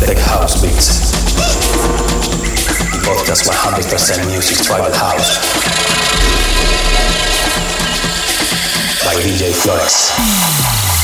[0.00, 1.10] Tech House Beats.
[2.92, 5.38] The podcast 100% music tribal house.
[9.04, 10.95] By DJ Flores.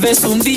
[0.00, 0.47] Vez un día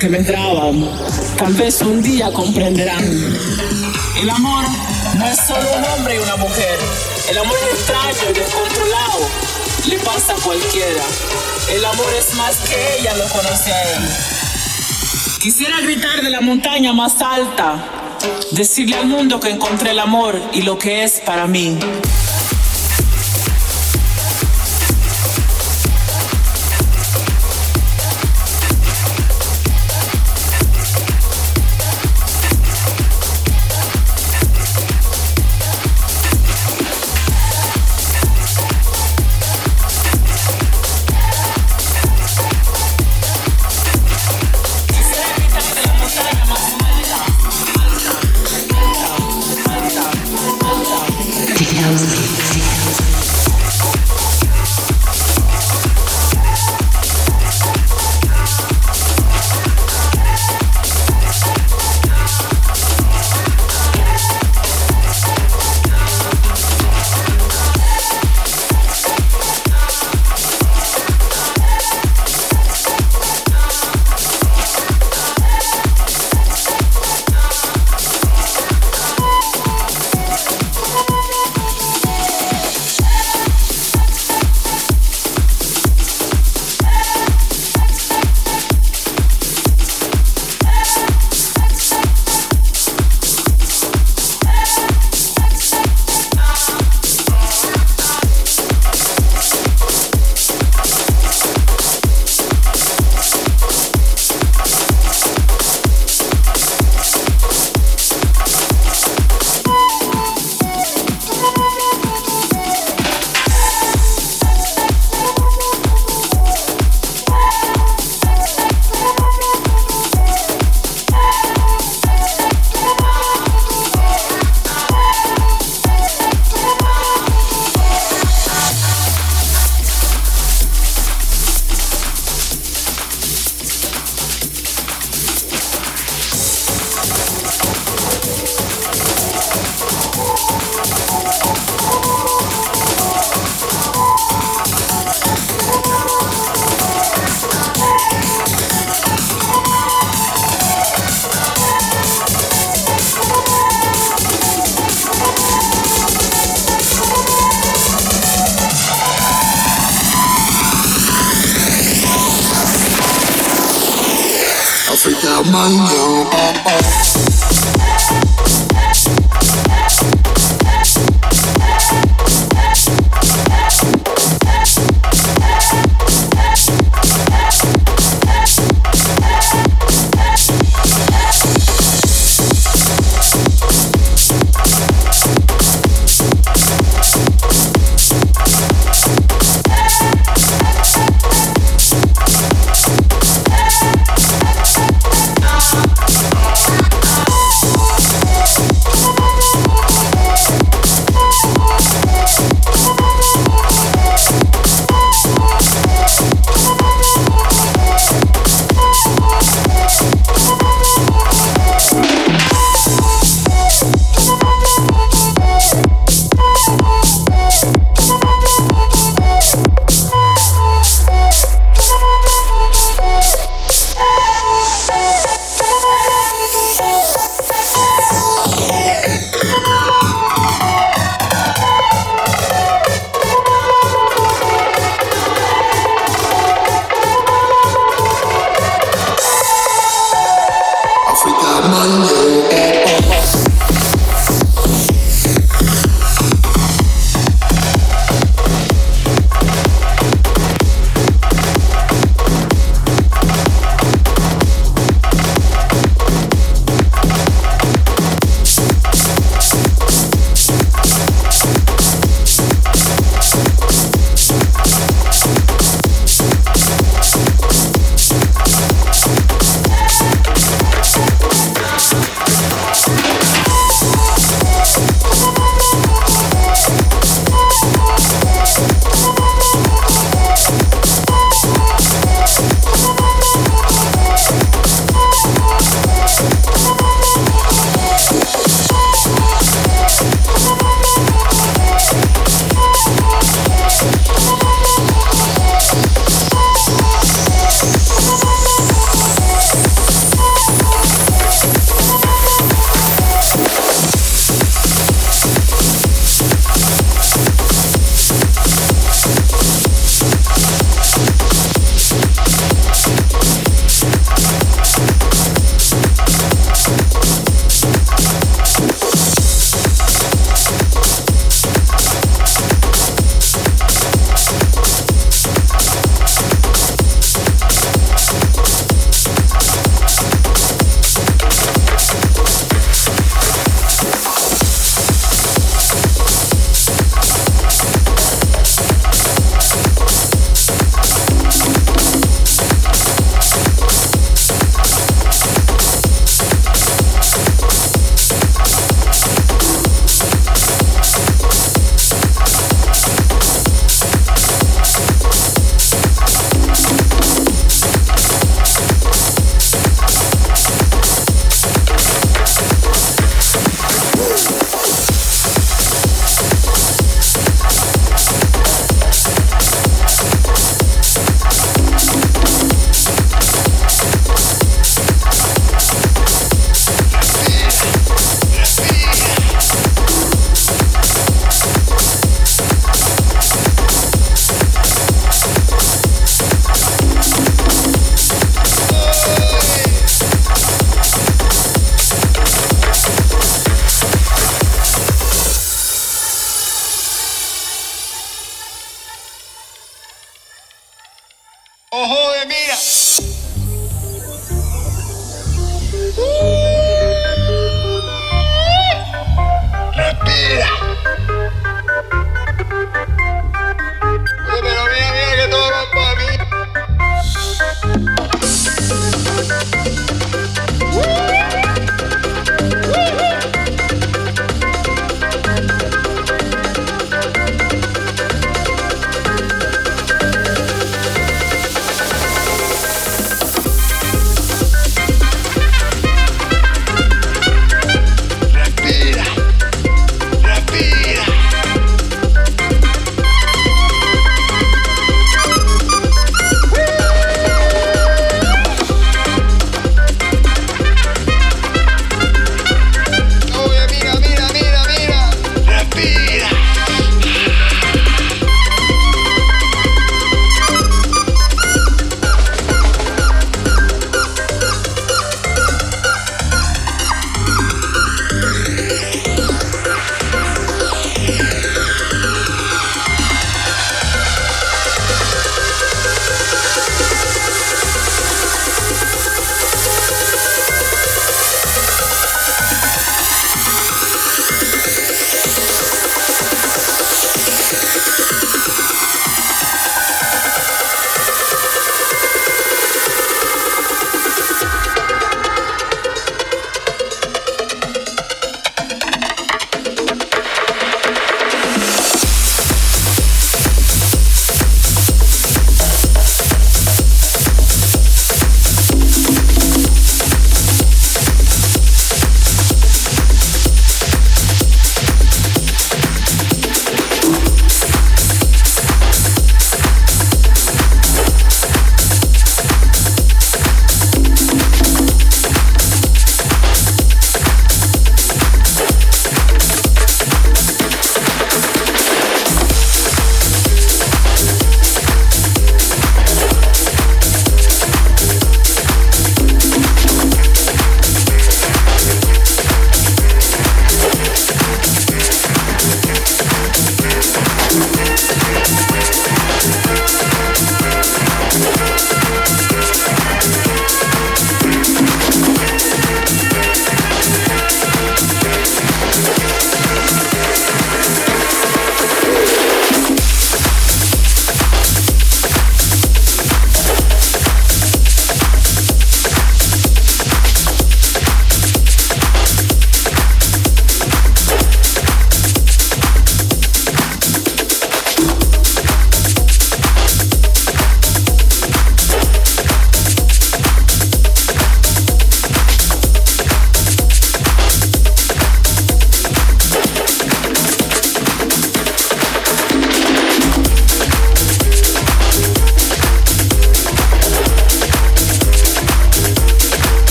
[0.00, 0.88] que me traban.
[1.36, 3.04] Tal vez un día comprenderán.
[4.18, 4.64] El amor
[5.18, 6.78] no es solo un hombre y una mujer.
[7.28, 9.28] El amor es extraño y descontrolado.
[9.88, 11.02] Le pasa a cualquiera.
[11.70, 14.08] El amor es más que ella lo conoce a él.
[15.38, 17.84] Quisiera gritar de la montaña más alta,
[18.52, 21.78] decirle al mundo que encontré el amor y lo que es para mí.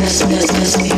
[0.00, 0.89] Christmas, Christmas.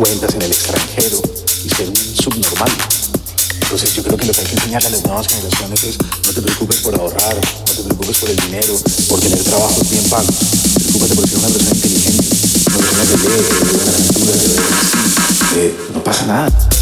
[0.00, 1.20] cuentas en el extranjero
[1.62, 2.72] y ser un subnormal.
[3.60, 6.32] Entonces yo creo que lo que hay que enseñar a las nuevas generaciones es no
[6.32, 8.74] te preocupes por ahorrar, no te preocupes por el dinero,
[9.08, 10.34] por tener trabajos bien pagos.
[10.74, 12.24] Preocúpate por ser una persona inteligente,
[12.66, 14.60] una persona que lee, que lee la lectura, que lee,
[15.52, 16.79] sí, eh, no pasa nada.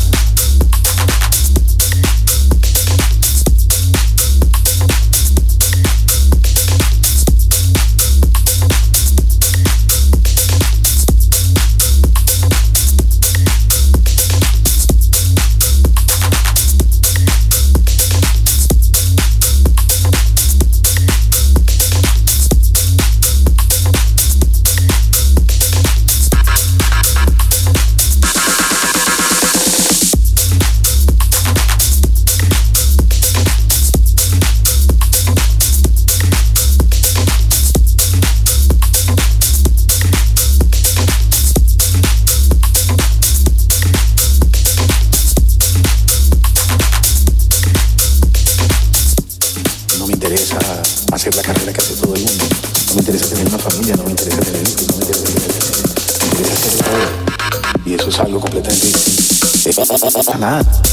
[60.39, 60.88] Nada.